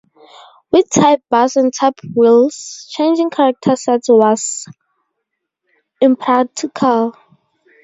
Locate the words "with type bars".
0.71-1.57